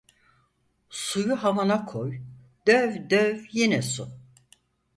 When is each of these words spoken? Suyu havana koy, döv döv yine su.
Suyu 1.03 1.33
havana 1.41 1.79
koy, 1.89 2.11
döv 2.67 2.91
döv 3.11 3.37
yine 3.57 3.81
su. 3.91 4.05